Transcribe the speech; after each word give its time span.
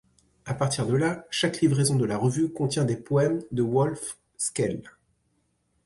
À 0.45 0.55
partir 0.55 0.87
de 0.87 0.95
là, 0.95 1.27
chaque 1.29 1.61
livraison 1.61 1.95
de 1.95 2.05
la 2.05 2.17
revue 2.17 2.51
contient 2.51 2.85
des 2.85 2.97
poèmes 2.97 3.43
de 3.51 3.61
Wolfskehl. 3.61 4.81